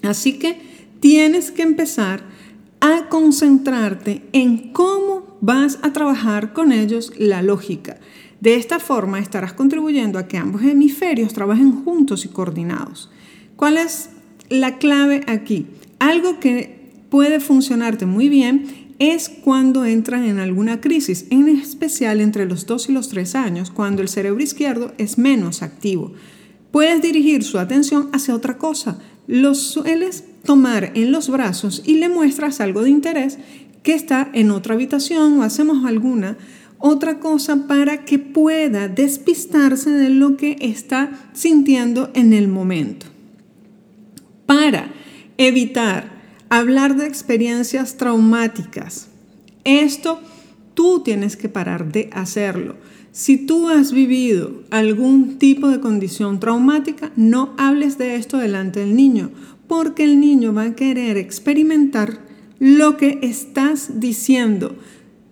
Así 0.03 0.39
que 0.39 0.61
tienes 1.01 1.51
que 1.51 1.63
empezar 1.63 2.23
a 2.81 3.09
concentrarte 3.09 4.23
en 4.33 4.73
cómo 4.73 5.39
vas 5.41 5.79
a 5.83 5.93
trabajar 5.93 6.53
con 6.53 6.73
ellos 6.73 7.13
la 7.17 7.43
lógica. 7.43 7.99
De 8.41 8.57
esta 8.57 8.79
forma 8.79 9.19
estarás 9.19 9.53
contribuyendo 9.55 10.19
a 10.19 10.29
que 10.29 10.37
ambos 10.37 10.63
hemisferios 10.63 11.33
trabajen 11.33 11.85
juntos 11.85 12.25
y 12.25 12.29
coordinados. 12.29 13.11
¿Cuál 13.57 13.79
es 13.79 14.11
la 14.51 14.77
clave 14.79 15.23
aquí? 15.27 15.67
Algo 15.99 16.41
que 16.41 16.93
puede 17.09 17.41
funcionarte 17.41 18.05
muy 18.05 18.29
bien 18.29 18.67
es 18.99 19.31
cuando 19.31 19.85
entran 19.85 20.25
en 20.25 20.39
alguna 20.39 20.81
crisis, 20.81 21.27
en 21.31 21.49
especial 21.49 22.21
entre 22.21 22.47
los 22.47 22.67
2 22.67 22.91
y 22.91 22.93
los 22.93 23.09
3 23.09 23.35
años, 23.35 23.71
cuando 23.71 24.03
el 24.03 24.09
cerebro 24.09 24.43
izquierdo 24.43 24.93
es 24.99 25.17
menos 25.17 25.63
activo. 25.63 26.13
Puedes 26.71 27.01
dirigir 27.01 27.45
su 27.45 27.59
atención 27.59 28.11
hacia 28.13 28.35
otra 28.35 28.59
cosa. 28.59 28.99
Los 29.27 29.59
sueles 29.59 30.25
tomar 30.45 30.93
en 30.95 31.11
los 31.11 31.31
brazos 31.31 31.83
y 31.85 31.95
le 31.95 32.11
muestras 32.11 32.61
algo 32.61 32.83
de 32.83 32.91
interés 32.91 33.39
que 33.83 33.95
está 33.95 34.31
en 34.35 34.51
otra 34.51 34.75
habitación 34.75 35.39
o 35.39 35.43
hacemos 35.43 35.85
alguna 35.87 36.37
otra 36.79 37.21
cosa 37.21 37.67
para 37.67 38.05
que 38.05 38.19
pueda 38.19 38.89
despistarse 38.89 39.91
de 39.91 40.11
lo 40.11 40.37
que 40.37 40.57
está 40.61 41.31
sintiendo 41.33 42.11
en 42.15 42.35
el 42.35 42.49
momento. 42.49 43.07
Para 44.47 44.93
evitar 45.39 46.11
hablar 46.49 46.97
de 46.97 47.07
experiencias 47.07 47.97
traumáticas, 47.97 49.09
esto 49.65 50.21
tú 50.75 51.03
tienes 51.05 51.37
que 51.37 51.49
parar 51.49 51.91
de 51.91 52.09
hacerlo. 52.13 52.77
Si 53.11 53.39
tú 53.39 53.69
has 53.69 53.93
vivido 53.93 54.63
algún 54.71 55.39
tipo 55.39 55.69
de 55.69 55.81
condición 55.81 56.39
traumática, 56.39 57.11
no 57.17 57.55
hables 57.57 57.99
de 57.99 58.17
esto 58.17 58.39
delante 58.39 58.81
del 58.81 58.95
niño, 58.95 59.31
porque 59.67 60.05
el 60.05 60.21
niño 60.21 60.53
va 60.53 60.65
a 60.65 60.75
querer 60.77 61.17
experimentar 61.17 62.21
lo 62.59 62.97
que 62.97 63.19
estás 63.23 64.01
diciendo. 64.01 64.77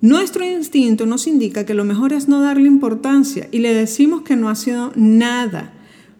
Nuestro 0.00 0.44
instinto 0.44 1.06
nos 1.06 1.26
indica 1.26 1.64
que 1.64 1.75
lo 1.75 1.85
mejor 1.85 2.12
es 2.12 2.28
no 2.28 2.40
darle 2.42 2.68
importancia 2.68 3.49
y 3.52 3.61
le 3.61 3.73
decimos 3.73 4.23
que 4.23 4.37
no 4.37 4.49
ha 4.49 4.54
sido 4.54 4.92
nada, 4.97 5.73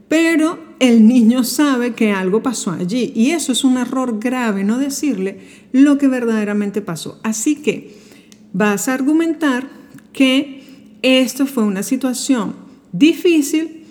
pero 0.08 0.58
el 0.78 1.07
niño 1.07 1.45
sabe 1.45 1.95
que 1.95 2.12
algo 2.12 2.43
pasó 2.43 2.73
allí 2.73 3.12
y 3.14 3.31
eso 3.31 3.52
es 3.52 3.64
un 3.64 3.78
error 3.78 4.19
grave, 4.19 4.64
no 4.64 4.78
decirle 4.78 5.40
lo 5.73 5.99
que 5.99 6.09
verdaderamente 6.09 6.83
pasó. 6.83 7.21
Así 7.23 7.57
que 7.57 7.97
vas 8.52 8.88
a 8.88 8.95
argumentar 8.95 9.69
que 10.12 10.99
esto 11.02 11.47
fue 11.47 11.64
una 11.64 11.83
situación 11.83 12.54
difícil, 12.93 13.85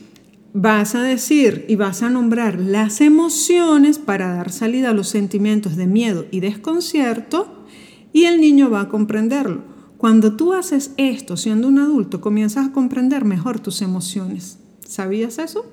vas 0.53 0.95
a 0.95 1.01
decir 1.01 1.65
y 1.67 1.75
vas 1.75 2.03
a 2.03 2.09
nombrar 2.09 2.59
las 2.59 3.01
emociones 3.01 3.99
para 3.99 4.33
dar 4.33 4.51
salida 4.51 4.89
a 4.89 4.93
los 4.93 5.09
sentimientos 5.09 5.75
de 5.75 5.87
miedo 5.87 6.25
y 6.31 6.39
desconcierto 6.39 7.65
y 8.13 8.25
el 8.25 8.39
niño 8.39 8.69
va 8.69 8.81
a 8.81 8.89
comprenderlo. 8.89 9.61
Cuando 9.97 10.35
tú 10.35 10.53
haces 10.53 10.91
esto 10.97 11.37
siendo 11.37 11.67
un 11.67 11.79
adulto, 11.79 12.19
comienzas 12.19 12.67
a 12.67 12.71
comprender 12.71 13.25
mejor 13.25 13.59
tus 13.59 13.81
emociones. 13.81 14.59
¿Sabías 14.85 15.39
eso? 15.39 15.65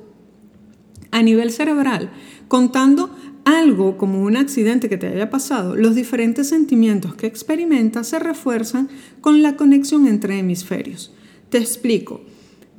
A 1.10 1.22
nivel 1.22 1.50
cerebral, 1.50 2.10
contando 2.48 3.10
algo 3.44 3.96
como 3.96 4.22
un 4.22 4.36
accidente 4.36 4.88
que 4.88 4.98
te 4.98 5.08
haya 5.08 5.30
pasado, 5.30 5.76
los 5.76 5.94
diferentes 5.94 6.48
sentimientos 6.48 7.14
que 7.14 7.26
experimentas 7.26 8.08
se 8.08 8.18
refuerzan 8.18 8.88
con 9.20 9.42
la 9.42 9.56
conexión 9.56 10.06
entre 10.06 10.38
hemisferios. 10.38 11.12
Te 11.48 11.58
explico. 11.58 12.22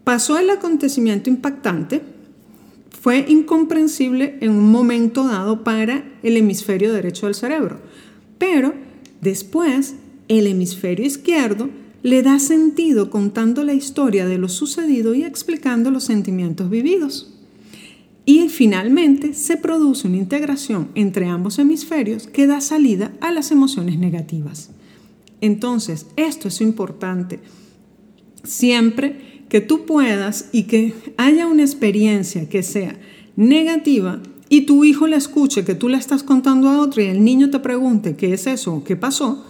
Pasó 0.03 0.37
el 0.37 0.49
acontecimiento 0.49 1.29
impactante, 1.29 2.01
fue 3.01 3.25
incomprensible 3.27 4.37
en 4.41 4.51
un 4.51 4.71
momento 4.71 5.27
dado 5.27 5.63
para 5.63 6.03
el 6.23 6.37
hemisferio 6.37 6.93
derecho 6.93 7.25
del 7.25 7.35
cerebro, 7.35 7.79
pero 8.37 8.73
después 9.21 9.95
el 10.27 10.47
hemisferio 10.47 11.05
izquierdo 11.05 11.69
le 12.03 12.23
da 12.23 12.39
sentido 12.39 13.09
contando 13.09 13.63
la 13.63 13.73
historia 13.73 14.25
de 14.25 14.37
lo 14.37 14.49
sucedido 14.49 15.13
y 15.13 15.23
explicando 15.23 15.91
los 15.91 16.03
sentimientos 16.03 16.69
vividos. 16.69 17.40
Y 18.25 18.49
finalmente 18.49 19.33
se 19.33 19.57
produce 19.57 20.07
una 20.07 20.17
integración 20.17 20.89
entre 20.95 21.27
ambos 21.27 21.57
hemisferios 21.59 22.27
que 22.27 22.47
da 22.47 22.61
salida 22.61 23.13
a 23.19 23.31
las 23.31 23.51
emociones 23.51 23.97
negativas. 23.97 24.69
Entonces, 25.41 26.05
esto 26.17 26.47
es 26.47 26.61
importante 26.61 27.39
siempre 28.43 29.43
que 29.49 29.59
tú 29.59 29.85
puedas 29.85 30.49
y 30.51 30.63
que 30.63 30.93
haya 31.17 31.47
una 31.47 31.63
experiencia 31.63 32.47
que 32.47 32.63
sea 32.63 32.95
negativa 33.35 34.21
y 34.49 34.61
tu 34.61 34.83
hijo 34.83 35.07
la 35.07 35.17
escuche, 35.17 35.65
que 35.65 35.75
tú 35.75 35.89
la 35.89 35.97
estás 35.97 36.23
contando 36.23 36.69
a 36.69 36.79
otro 36.79 37.01
y 37.01 37.07
el 37.07 37.23
niño 37.23 37.49
te 37.49 37.59
pregunte 37.59 38.15
qué 38.15 38.33
es 38.33 38.47
eso 38.47 38.75
o 38.75 38.83
qué 38.83 38.95
pasó, 38.95 39.45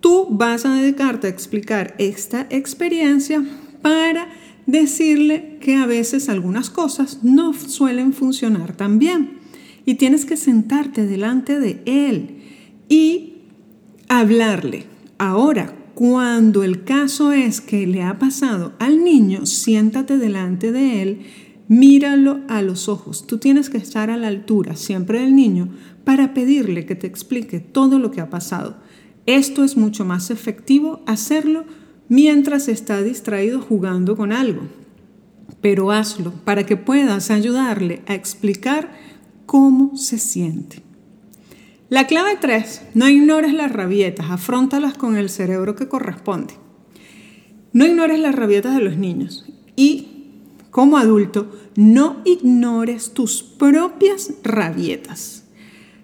tú 0.00 0.28
vas 0.30 0.66
a 0.66 0.74
dedicarte 0.74 1.26
a 1.26 1.30
explicar 1.30 1.94
esta 1.98 2.46
experiencia 2.50 3.42
para 3.82 4.28
decirle 4.66 5.58
que 5.60 5.76
a 5.76 5.86
veces 5.86 6.28
algunas 6.28 6.70
cosas 6.70 7.20
no 7.22 7.52
suelen 7.52 8.12
funcionar 8.12 8.76
tan 8.76 8.98
bien. 8.98 9.38
Y 9.86 9.94
tienes 9.94 10.24
que 10.24 10.36
sentarte 10.36 11.06
delante 11.06 11.60
de 11.60 11.82
él 11.84 12.38
y 12.88 13.34
hablarle. 14.08 14.86
Ahora, 15.18 15.74
cuando 15.94 16.64
el 16.64 16.84
caso 16.84 17.32
es 17.32 17.60
que 17.60 17.86
le 17.86 18.02
ha 18.02 18.18
pasado 18.18 18.72
al 18.78 19.04
niño, 19.04 19.46
siéntate 19.46 20.18
delante 20.18 20.72
de 20.72 21.02
él, 21.02 21.20
míralo 21.68 22.40
a 22.48 22.62
los 22.62 22.88
ojos. 22.88 23.26
Tú 23.26 23.38
tienes 23.38 23.70
que 23.70 23.78
estar 23.78 24.10
a 24.10 24.16
la 24.16 24.28
altura 24.28 24.74
siempre 24.76 25.20
del 25.20 25.36
niño 25.36 25.68
para 26.04 26.34
pedirle 26.34 26.84
que 26.84 26.94
te 26.94 27.06
explique 27.06 27.60
todo 27.60 27.98
lo 27.98 28.10
que 28.10 28.20
ha 28.20 28.30
pasado. 28.30 28.76
Esto 29.26 29.64
es 29.64 29.76
mucho 29.76 30.04
más 30.04 30.30
efectivo 30.30 31.02
hacerlo 31.06 31.64
mientras 32.08 32.68
está 32.68 33.02
distraído 33.02 33.60
jugando 33.60 34.16
con 34.16 34.32
algo. 34.32 34.62
Pero 35.60 35.90
hazlo 35.90 36.32
para 36.44 36.66
que 36.66 36.76
puedas 36.76 37.30
ayudarle 37.30 38.02
a 38.06 38.14
explicar 38.14 38.92
cómo 39.46 39.96
se 39.96 40.18
siente. 40.18 40.82
La 41.88 42.06
clave 42.06 42.38
3, 42.40 42.82
no 42.94 43.08
ignores 43.08 43.52
las 43.52 43.70
rabietas, 43.70 44.30
afrontalas 44.30 44.94
con 44.94 45.16
el 45.16 45.28
cerebro 45.28 45.76
que 45.76 45.88
corresponde. 45.88 46.54
No 47.72 47.86
ignores 47.86 48.18
las 48.18 48.34
rabietas 48.34 48.74
de 48.74 48.82
los 48.82 48.96
niños 48.96 49.44
y, 49.76 50.08
como 50.70 50.96
adulto, 50.96 51.52
no 51.76 52.22
ignores 52.24 53.12
tus 53.12 53.42
propias 53.42 54.32
rabietas. 54.42 55.44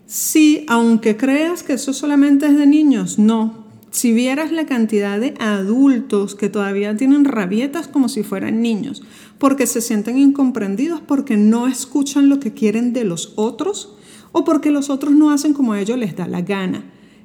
Sí, 0.07 0.64
aunque 0.69 1.16
creas 1.16 1.62
que 1.62 1.75
eso 1.75 1.92
solamente 1.92 2.47
es 2.47 2.59
de 2.59 2.66
niños, 2.66 3.19
no. 3.19 3.60
Si 3.90 4.12
vieras 4.12 4.52
la 4.52 4.66
cantidad 4.66 5.18
de 5.18 5.35
adultos 5.40 6.37
que 6.37 6.49
todavía 6.49 6.97
tienen 6.97 7.25
rabietas 7.25 7.88
como 7.88 8.09
si 8.09 8.23
fueran 8.23 8.62
niños, 8.62 9.02
porque 9.38 9.66
se 9.66 9.80
sienten 9.80 10.16
incomprendidos, 10.16 11.00
porque 11.00 11.37
no 11.37 11.66
escuchan 11.66 12.28
lo 12.28 12.38
que 12.38 12.54
quieren 12.54 12.92
de 12.92 13.04
los 13.04 13.32
otros 13.35 13.97
o 14.30 14.44
porque 14.44 14.70
los 14.70 14.90
otros 14.90 15.12
no 15.12 15.30
hacen 15.30 15.54
como 15.54 15.73
a 15.73 15.80
ellos 15.80 15.99
les 15.99 16.14
da 16.14 16.28
la 16.28 16.42
gana. 16.42 16.85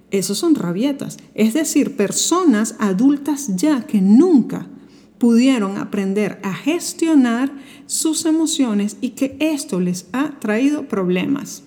Esos 0.10 0.40
son 0.40 0.56
rabietas, 0.56 1.18
es 1.36 1.54
decir, 1.54 1.96
personas 1.96 2.76
adultas 2.80 3.56
ya 3.56 3.86
que 3.86 4.02
nunca 4.02 4.68
pudieron 5.20 5.78
aprender 5.78 6.40
a 6.42 6.54
gestionar 6.54 7.52
sus 7.86 8.26
emociones 8.26 8.98
y 9.02 9.10
que 9.10 9.38
esto 9.40 9.80
les 9.80 10.08
ha 10.14 10.40
traído 10.40 10.88
problemas. 10.88 11.64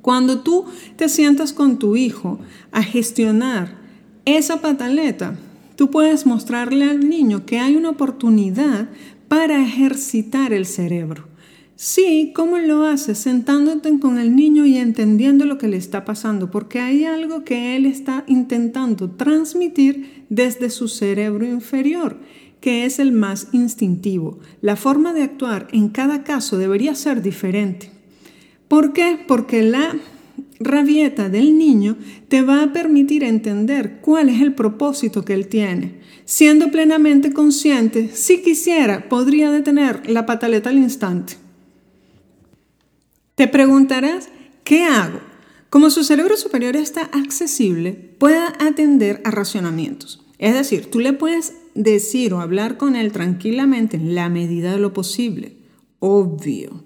Cuando 0.00 0.40
tú 0.40 0.64
te 0.96 1.08
sientas 1.08 1.52
con 1.52 1.78
tu 1.78 1.94
hijo 1.94 2.40
a 2.72 2.82
gestionar 2.82 3.81
esa 4.24 4.60
pataleta, 4.60 5.36
tú 5.76 5.90
puedes 5.90 6.26
mostrarle 6.26 6.88
al 6.88 7.08
niño 7.08 7.44
que 7.44 7.58
hay 7.58 7.76
una 7.76 7.90
oportunidad 7.90 8.88
para 9.28 9.60
ejercitar 9.62 10.52
el 10.52 10.66
cerebro. 10.66 11.32
Sí, 11.74 12.32
¿cómo 12.32 12.58
lo 12.58 12.84
haces? 12.84 13.18
Sentándote 13.18 13.98
con 13.98 14.18
el 14.18 14.36
niño 14.36 14.66
y 14.66 14.76
entendiendo 14.76 15.46
lo 15.46 15.58
que 15.58 15.66
le 15.66 15.76
está 15.76 16.04
pasando, 16.04 16.50
porque 16.50 16.78
hay 16.78 17.04
algo 17.04 17.42
que 17.42 17.74
él 17.74 17.86
está 17.86 18.22
intentando 18.28 19.10
transmitir 19.10 20.24
desde 20.28 20.70
su 20.70 20.86
cerebro 20.86 21.44
inferior, 21.44 22.20
que 22.60 22.84
es 22.84 23.00
el 23.00 23.10
más 23.10 23.48
instintivo. 23.50 24.38
La 24.60 24.76
forma 24.76 25.12
de 25.12 25.22
actuar 25.22 25.66
en 25.72 25.88
cada 25.88 26.22
caso 26.22 26.58
debería 26.58 26.94
ser 26.94 27.22
diferente. 27.22 27.90
¿Por 28.68 28.92
qué? 28.92 29.18
Porque 29.26 29.62
la 29.62 29.96
rabieta 30.64 31.28
del 31.28 31.58
niño 31.58 31.96
te 32.28 32.42
va 32.42 32.62
a 32.62 32.72
permitir 32.72 33.24
entender 33.24 34.00
cuál 34.00 34.28
es 34.28 34.40
el 34.40 34.54
propósito 34.54 35.24
que 35.24 35.34
él 35.34 35.48
tiene. 35.48 36.00
Siendo 36.24 36.70
plenamente 36.70 37.32
consciente, 37.32 38.10
si 38.12 38.42
quisiera, 38.42 39.08
podría 39.08 39.50
detener 39.50 40.08
la 40.08 40.26
pataleta 40.26 40.70
al 40.70 40.78
instante. 40.78 41.34
Te 43.34 43.48
preguntarás, 43.48 44.28
¿qué 44.64 44.84
hago? 44.84 45.20
Como 45.70 45.90
su 45.90 46.04
cerebro 46.04 46.36
superior 46.36 46.76
está 46.76 47.02
accesible, 47.12 47.92
puede 47.92 48.38
atender 48.58 49.22
a 49.24 49.30
racionamientos. 49.30 50.22
Es 50.38 50.54
decir, 50.54 50.90
tú 50.90 51.00
le 51.00 51.12
puedes 51.12 51.54
decir 51.74 52.34
o 52.34 52.40
hablar 52.40 52.76
con 52.76 52.96
él 52.96 53.12
tranquilamente 53.12 53.96
en 53.96 54.14
la 54.14 54.28
medida 54.28 54.72
de 54.72 54.78
lo 54.78 54.92
posible, 54.92 55.56
obvio, 55.98 56.84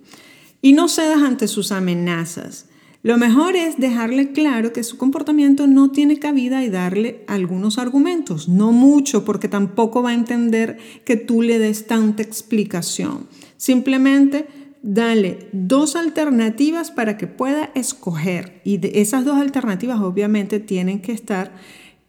y 0.62 0.72
no 0.72 0.88
cedas 0.88 1.22
ante 1.22 1.48
sus 1.48 1.72
amenazas. 1.72 2.68
Lo 3.06 3.18
mejor 3.18 3.54
es 3.54 3.78
dejarle 3.78 4.32
claro 4.32 4.72
que 4.72 4.82
su 4.82 4.96
comportamiento 4.96 5.68
no 5.68 5.92
tiene 5.92 6.18
cabida 6.18 6.64
y 6.64 6.70
darle 6.70 7.22
algunos 7.28 7.78
argumentos, 7.78 8.48
no 8.48 8.72
mucho, 8.72 9.24
porque 9.24 9.46
tampoco 9.46 10.02
va 10.02 10.10
a 10.10 10.14
entender 10.14 10.78
que 11.04 11.14
tú 11.14 11.40
le 11.40 11.60
des 11.60 11.86
tanta 11.86 12.24
explicación. 12.24 13.28
Simplemente 13.56 14.48
dale 14.82 15.48
dos 15.52 15.94
alternativas 15.94 16.90
para 16.90 17.16
que 17.16 17.28
pueda 17.28 17.70
escoger 17.76 18.60
y 18.64 18.78
de 18.78 19.00
esas 19.00 19.24
dos 19.24 19.36
alternativas 19.36 20.00
obviamente 20.00 20.58
tienen 20.58 21.00
que 21.00 21.12
estar 21.12 21.54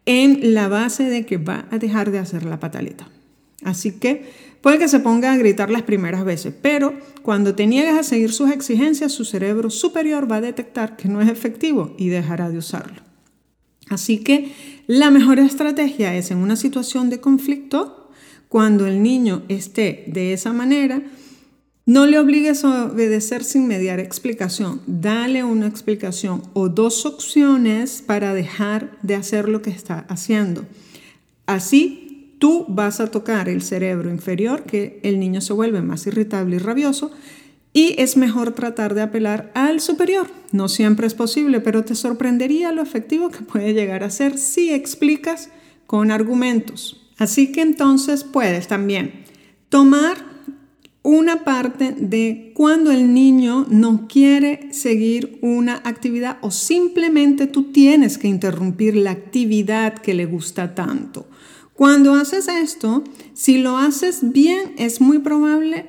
en 0.08 0.56
la 0.56 0.68
base 0.68 1.04
de 1.04 1.28
que 1.28 1.38
va 1.38 1.68
a 1.70 1.78
dejar 1.78 2.10
de 2.10 2.18
hacer 2.18 2.44
la 2.44 2.60
pataleta. 2.60 3.08
Así 3.64 3.92
que 3.92 4.47
puede 4.62 4.80
que 4.80 4.88
se 4.88 5.00
ponga 5.00 5.32
a 5.32 5.38
gritar 5.38 5.70
las 5.70 5.84
primeras 5.84 6.26
veces, 6.26 6.54
pero 6.62 6.94
cuando 7.22 7.56
te 7.56 7.68
niegas 7.68 7.98
a 7.98 8.04
seguir 8.04 8.32
sus 8.32 8.52
exigencias, 8.52 9.12
su 9.12 9.26
cerebro 9.26 9.70
superior 9.70 10.32
va 10.32 10.38
a 10.38 10.42
detectar 10.42 10.96
que 10.96 11.10
no 11.10 11.22
es 11.22 11.30
efectivo 11.30 11.96
y 11.98 12.10
dejará 12.10 12.50
de 12.50 12.58
usarlo. 12.58 13.02
Así 13.90 14.20
que 14.20 14.54
la 14.88 15.12
mejor 15.12 15.40
estrategia 15.40 16.16
es 16.16 16.32
en 16.32 16.38
una 16.38 16.56
situación 16.56 17.10
de 17.10 17.20
conflicto, 17.20 18.10
cuando 18.50 18.88
el 18.88 19.04
niño 19.04 19.44
esté 19.50 20.06
de 20.08 20.34
esa 20.34 20.54
manera, 20.54 21.02
no 21.86 22.06
le 22.06 22.20
obligues 22.20 22.66
a 22.66 22.86
obedecer 22.86 23.46
sin 23.46 23.68
mediar 23.68 24.00
explicación. 24.00 24.82
Dale 24.88 25.44
una 25.44 25.68
explicación 25.68 26.44
o 26.54 26.68
dos 26.68 27.06
opciones 27.06 28.04
para 28.06 28.34
dejar 28.34 28.98
de 29.04 29.16
hacer 29.16 29.48
lo 29.48 29.62
que 29.62 29.70
está 29.70 30.06
haciendo. 30.10 30.66
Así 31.46 32.07
tú 32.40 32.66
vas 32.68 33.00
a 33.00 33.08
tocar 33.12 33.50
el 33.50 33.62
cerebro 33.62 34.10
inferior, 34.10 34.64
que 34.64 35.00
el 35.04 35.20
niño 35.20 35.42
se 35.42 35.54
vuelve 35.54 35.82
más 35.82 36.08
irritable 36.08 36.58
y 36.58 36.60
rabioso, 36.60 37.12
y 37.74 37.96
es 38.00 38.18
mejor 38.18 38.54
tratar 38.54 38.96
de 38.96 39.02
apelar 39.02 39.52
al 39.54 39.82
superior. 39.82 40.28
No 40.52 40.68
siempre 40.68 41.06
es 41.06 41.14
posible, 41.14 41.60
pero 41.60 41.84
te 41.84 41.96
sorprendería 41.96 42.72
lo 42.72 42.82
efectivo 42.82 43.30
que 43.30 43.44
puede 43.44 43.74
llegar 43.74 44.04
a 44.04 44.10
ser 44.10 44.38
si 44.38 44.74
explicas 44.74 45.50
con 45.86 46.12
argumentos. 46.12 47.08
Así 47.18 47.52
que 47.52 47.62
entonces 47.62 48.24
puedes 48.24 48.68
también 48.68 49.26
tomar 49.70 50.18
una 51.04 51.46
parte 51.46 51.96
de 51.98 52.52
cuando 52.54 52.92
el 52.92 53.14
niño 53.14 53.66
no 53.70 54.08
quiere 54.08 54.74
seguir 54.74 55.40
una 55.42 55.82
actividad 55.86 56.38
o 56.42 56.52
simplemente 56.52 57.48
tú 57.48 57.72
tienes 57.72 58.18
que 58.18 58.28
interrumpir 58.28 58.96
la 58.96 59.12
actividad 59.12 60.00
que 60.00 60.14
le 60.14 60.26
gusta 60.26 60.76
tanto. 60.76 61.28
Cuando 61.78 62.16
haces 62.16 62.48
esto, 62.48 63.04
si 63.36 63.60
lo 63.60 63.78
haces 63.78 64.32
bien, 64.32 64.74
es 64.80 65.00
muy 65.00 65.20
probable 65.20 65.86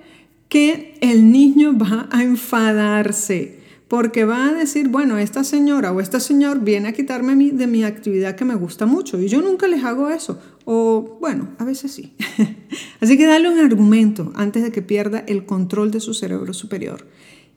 que 0.51 0.98
el 1.01 1.33
niño 1.33 1.72
va 1.79 2.11
a 2.12 2.22
enfadarse 2.22 3.59
porque 3.88 4.27
va 4.27 4.48
a 4.48 4.53
decir, 4.53 4.88
bueno, 4.88 5.16
esta 5.16 5.44
señora 5.44 5.92
o 5.92 6.01
este 6.01 6.20
señor 6.20 6.61
viene 6.61 6.88
a 6.88 6.92
quitarme 6.92 7.53
de 7.53 7.66
mi 7.66 7.85
actividad 7.85 8.37
que 8.37 8.44
me 8.44 8.55
gusta 8.55 8.85
mucho 8.85 9.18
y 9.18 9.29
yo 9.29 9.40
nunca 9.40 9.66
les 9.66 9.83
hago 9.83 10.11
eso. 10.11 10.38
O 10.66 11.16
bueno, 11.22 11.57
a 11.57 11.64
veces 11.64 11.92
sí. 11.92 12.14
Así 13.01 13.16
que 13.16 13.24
dale 13.24 13.48
un 13.48 13.59
argumento 13.59 14.31
antes 14.35 14.62
de 14.62 14.72
que 14.72 14.83
pierda 14.83 15.20
el 15.20 15.46
control 15.46 15.90
de 15.90 16.01
su 16.01 16.12
cerebro 16.12 16.53
superior. 16.53 17.07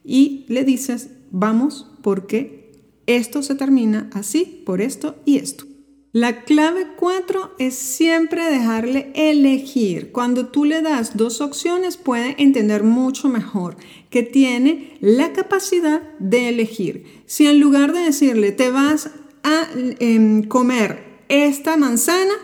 Y 0.04 0.46
le 0.48 0.64
dices, 0.64 1.10
vamos, 1.30 1.90
porque 2.00 2.72
esto 3.04 3.42
se 3.42 3.56
termina 3.56 4.08
así, 4.14 4.62
por 4.64 4.80
esto 4.80 5.16
y 5.26 5.36
esto. 5.36 5.66
La 6.14 6.42
clave 6.42 6.88
4 6.98 7.54
es 7.58 7.74
siempre 7.74 8.44
dejarle 8.44 9.10
elegir. 9.14 10.12
Cuando 10.12 10.48
tú 10.48 10.66
le 10.66 10.82
das 10.82 11.16
dos 11.16 11.40
opciones 11.40 11.96
puede 11.96 12.34
entender 12.36 12.82
mucho 12.82 13.30
mejor 13.30 13.78
que 14.10 14.22
tiene 14.22 14.98
la 15.00 15.32
capacidad 15.32 16.02
de 16.18 16.50
elegir. 16.50 17.22
Si 17.24 17.46
en 17.46 17.60
lugar 17.60 17.94
de 17.94 18.00
decirle 18.00 18.52
te 18.52 18.68
vas 18.68 19.08
a 19.42 19.66
em, 19.74 20.42
comer 20.42 21.02
esta 21.30 21.78
manzana, 21.78 22.34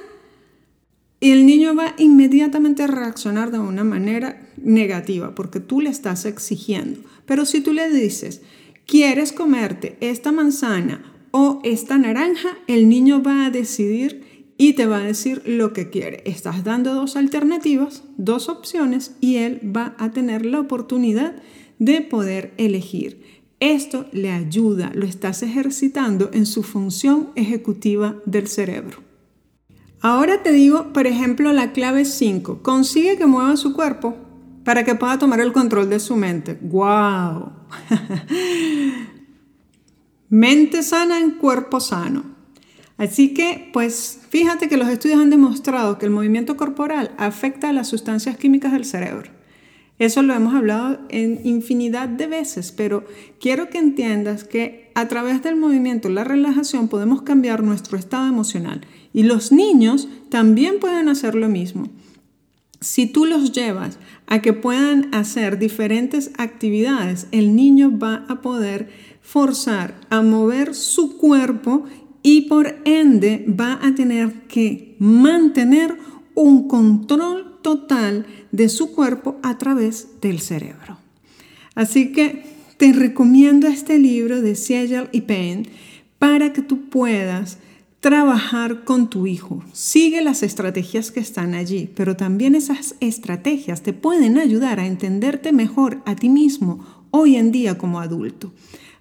el 1.20 1.44
niño 1.44 1.74
va 1.74 1.94
inmediatamente 1.98 2.84
a 2.84 2.86
reaccionar 2.86 3.50
de 3.50 3.58
una 3.58 3.84
manera 3.84 4.48
negativa 4.56 5.34
porque 5.34 5.60
tú 5.60 5.82
le 5.82 5.90
estás 5.90 6.24
exigiendo. 6.24 7.00
Pero 7.26 7.44
si 7.44 7.60
tú 7.60 7.74
le 7.74 7.90
dices, 7.90 8.40
quieres 8.86 9.30
comerte 9.32 9.98
esta 10.00 10.32
manzana 10.32 11.17
o 11.30 11.60
esta 11.64 11.98
naranja, 11.98 12.58
el 12.66 12.88
niño 12.88 13.22
va 13.22 13.46
a 13.46 13.50
decidir 13.50 14.46
y 14.56 14.72
te 14.72 14.86
va 14.86 14.98
a 14.98 15.04
decir 15.04 15.42
lo 15.46 15.72
que 15.72 15.88
quiere. 15.88 16.22
Estás 16.26 16.64
dando 16.64 16.94
dos 16.94 17.16
alternativas, 17.16 18.02
dos 18.16 18.48
opciones 18.48 19.14
y 19.20 19.36
él 19.36 19.60
va 19.64 19.94
a 19.98 20.10
tener 20.10 20.44
la 20.44 20.60
oportunidad 20.60 21.36
de 21.78 22.00
poder 22.00 22.52
elegir. 22.56 23.22
Esto 23.60 24.06
le 24.12 24.30
ayuda, 24.30 24.92
lo 24.94 25.06
estás 25.06 25.42
ejercitando 25.42 26.30
en 26.32 26.46
su 26.46 26.62
función 26.62 27.30
ejecutiva 27.34 28.16
del 28.24 28.48
cerebro. 28.48 28.98
Ahora 30.00 30.42
te 30.42 30.52
digo, 30.52 30.92
por 30.92 31.06
ejemplo, 31.06 31.52
la 31.52 31.72
clave 31.72 32.04
5. 32.04 32.62
Consigue 32.62 33.16
que 33.16 33.26
mueva 33.26 33.56
su 33.56 33.74
cuerpo 33.74 34.16
para 34.64 34.84
que 34.84 34.94
pueda 34.94 35.18
tomar 35.18 35.40
el 35.40 35.52
control 35.52 35.88
de 35.90 35.98
su 35.98 36.14
mente. 36.14 36.58
¡Wow! 36.60 37.50
Mente 40.30 40.82
sana 40.82 41.20
en 41.20 41.32
cuerpo 41.32 41.80
sano. 41.80 42.24
Así 42.98 43.32
que, 43.32 43.70
pues, 43.72 44.20
fíjate 44.28 44.68
que 44.68 44.76
los 44.76 44.88
estudios 44.88 45.20
han 45.20 45.30
demostrado 45.30 45.98
que 45.98 46.06
el 46.06 46.10
movimiento 46.10 46.56
corporal 46.56 47.12
afecta 47.16 47.70
a 47.70 47.72
las 47.72 47.88
sustancias 47.88 48.36
químicas 48.36 48.72
del 48.72 48.84
cerebro. 48.84 49.30
Eso 49.98 50.22
lo 50.22 50.34
hemos 50.34 50.54
hablado 50.54 51.00
en 51.08 51.40
infinidad 51.44 52.08
de 52.08 52.26
veces, 52.26 52.72
pero 52.72 53.04
quiero 53.40 53.68
que 53.68 53.78
entiendas 53.78 54.44
que 54.44 54.90
a 54.94 55.08
través 55.08 55.42
del 55.42 55.56
movimiento, 55.56 56.08
la 56.08 56.24
relajación, 56.24 56.88
podemos 56.88 57.22
cambiar 57.22 57.62
nuestro 57.62 57.96
estado 57.98 58.26
emocional. 58.28 58.80
Y 59.12 59.22
los 59.22 59.50
niños 59.50 60.08
también 60.28 60.78
pueden 60.78 61.08
hacer 61.08 61.34
lo 61.34 61.48
mismo. 61.48 61.88
Si 62.80 63.06
tú 63.06 63.26
los 63.26 63.50
llevas 63.52 63.98
a 64.26 64.40
que 64.40 64.52
puedan 64.52 65.12
hacer 65.12 65.58
diferentes 65.58 66.30
actividades, 66.38 67.26
el 67.32 67.56
niño 67.56 67.98
va 67.98 68.24
a 68.28 68.40
poder 68.40 68.88
forzar 69.28 69.94
a 70.08 70.22
mover 70.22 70.74
su 70.74 71.18
cuerpo 71.18 71.84
y 72.22 72.42
por 72.48 72.80
ende 72.86 73.44
va 73.48 73.78
a 73.82 73.94
tener 73.94 74.32
que 74.48 74.96
mantener 74.98 75.98
un 76.34 76.66
control 76.66 77.58
total 77.60 78.24
de 78.52 78.70
su 78.70 78.92
cuerpo 78.92 79.36
a 79.42 79.58
través 79.58 80.08
del 80.22 80.40
cerebro. 80.40 80.96
Así 81.74 82.10
que 82.12 82.46
te 82.78 82.90
recomiendo 82.94 83.66
este 83.66 83.98
libro 83.98 84.40
de 84.40 84.54
Siegel 84.54 85.10
y 85.12 85.20
Payne 85.20 85.68
para 86.18 86.54
que 86.54 86.62
tú 86.62 86.88
puedas 86.88 87.58
trabajar 88.00 88.84
con 88.84 89.10
tu 89.10 89.26
hijo. 89.26 89.62
Sigue 89.74 90.22
las 90.22 90.42
estrategias 90.42 91.10
que 91.10 91.20
están 91.20 91.52
allí, 91.52 91.90
pero 91.94 92.16
también 92.16 92.54
esas 92.54 92.94
estrategias 93.00 93.82
te 93.82 93.92
pueden 93.92 94.38
ayudar 94.38 94.80
a 94.80 94.86
entenderte 94.86 95.52
mejor 95.52 96.00
a 96.06 96.16
ti 96.16 96.30
mismo 96.30 97.06
hoy 97.10 97.36
en 97.36 97.52
día 97.52 97.76
como 97.76 98.00
adulto. 98.00 98.54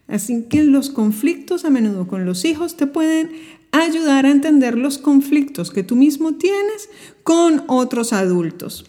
Así 0.07 0.43
que 0.43 0.63
los 0.63 0.89
conflictos 0.89 1.65
a 1.65 1.69
menudo 1.69 2.07
con 2.07 2.25
los 2.25 2.45
hijos 2.45 2.77
te 2.77 2.87
pueden 2.87 3.31
ayudar 3.71 4.25
a 4.25 4.31
entender 4.31 4.77
los 4.77 4.97
conflictos 4.97 5.71
que 5.71 5.83
tú 5.83 5.95
mismo 5.95 6.35
tienes 6.35 6.89
con 7.23 7.63
otros 7.67 8.13
adultos 8.13 8.85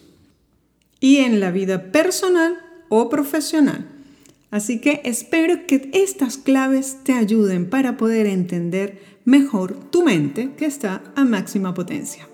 y 1.01 1.17
en 1.17 1.39
la 1.39 1.51
vida 1.51 1.91
personal 1.91 2.57
o 2.87 3.09
profesional. 3.09 3.85
Así 4.51 4.79
que 4.79 5.01
espero 5.03 5.67
que 5.67 5.91
estas 5.93 6.37
claves 6.37 6.97
te 7.03 7.13
ayuden 7.13 7.69
para 7.69 7.97
poder 7.97 8.25
entender 8.25 9.01
mejor 9.25 9.75
tu 9.91 10.03
mente 10.03 10.51
que 10.57 10.65
está 10.65 11.03
a 11.15 11.23
máxima 11.23 11.73
potencia. 11.73 12.28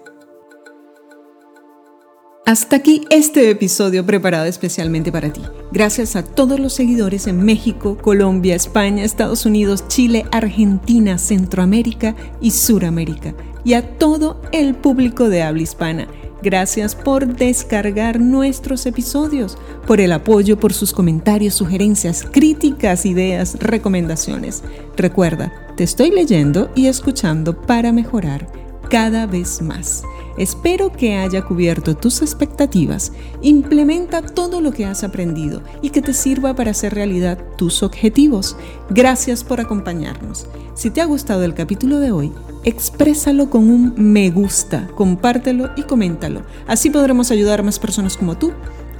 Hasta 2.47 2.75
aquí 2.75 3.05
este 3.09 3.49
episodio 3.49 4.05
preparado 4.05 4.45
especialmente 4.45 5.11
para 5.11 5.33
ti. 5.33 5.41
Gracias 5.71 6.15
a 6.15 6.21
todos 6.21 6.59
los 6.59 6.73
seguidores 6.73 7.25
en 7.25 7.43
México, 7.43 7.97
Colombia, 7.97 8.53
España, 8.53 9.03
Estados 9.03 9.47
Unidos, 9.47 9.87
Chile, 9.87 10.25
Argentina, 10.31 11.17
Centroamérica 11.17 12.15
y 12.41 12.51
Suramérica. 12.51 13.33
Y 13.63 13.73
a 13.73 13.97
todo 13.97 14.39
el 14.51 14.75
público 14.75 15.27
de 15.27 15.41
habla 15.41 15.63
hispana. 15.63 16.07
Gracias 16.43 16.93
por 16.93 17.25
descargar 17.35 18.19
nuestros 18.19 18.85
episodios, 18.85 19.57
por 19.87 19.99
el 19.99 20.11
apoyo, 20.11 20.59
por 20.59 20.71
sus 20.71 20.93
comentarios, 20.93 21.55
sugerencias, 21.55 22.23
críticas, 22.31 23.07
ideas, 23.07 23.57
recomendaciones. 23.59 24.61
Recuerda, 24.95 25.51
te 25.75 25.83
estoy 25.83 26.11
leyendo 26.11 26.69
y 26.75 26.85
escuchando 26.85 27.59
para 27.59 27.91
mejorar 27.91 28.64
cada 28.89 29.25
vez 29.25 29.61
más. 29.61 30.03
Espero 30.37 30.91
que 30.91 31.15
haya 31.15 31.43
cubierto 31.43 31.95
tus 31.95 32.21
expectativas, 32.21 33.13
implementa 33.41 34.21
todo 34.21 34.59
lo 34.59 34.71
que 34.73 34.85
has 34.85 35.03
aprendido 35.03 35.61
y 35.81 35.91
que 35.91 36.01
te 36.01 36.13
sirva 36.13 36.53
para 36.55 36.71
hacer 36.71 36.93
realidad 36.93 37.39
tus 37.57 37.83
objetivos. 37.83 38.57
Gracias 38.89 39.43
por 39.45 39.61
acompañarnos. 39.61 40.47
Si 40.73 40.89
te 40.89 40.99
ha 40.99 41.05
gustado 41.05 41.45
el 41.45 41.53
capítulo 41.53 41.99
de 41.99 42.11
hoy, 42.11 42.33
exprésalo 42.65 43.49
con 43.49 43.69
un 43.69 43.93
me 43.95 44.29
gusta, 44.29 44.87
compártelo 44.95 45.69
y 45.77 45.83
coméntalo. 45.83 46.41
Así 46.67 46.89
podremos 46.89 47.31
ayudar 47.31 47.61
a 47.61 47.63
más 47.63 47.79
personas 47.79 48.17
como 48.17 48.37
tú. 48.37 48.51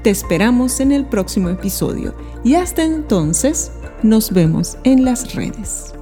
Te 0.04 0.12
esperamos 0.12 0.80
en 0.80 0.92
el 0.94 1.06
próximo 1.06 1.50
episodio 1.50 2.16
y 2.44 2.56
hasta 2.56 2.86
entonces 2.86 3.72
nos 4.04 4.32
vemos 4.32 4.78
en 4.84 5.04
las 5.04 5.34
redes. 5.34 5.95